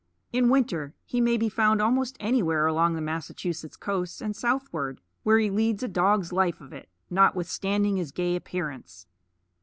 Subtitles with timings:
[0.33, 5.37] In winter he may be found almost anywhere along the Massachusetts coast and southward, where
[5.37, 9.05] he leads a dog's life of it, notwithstanding his gay appearance.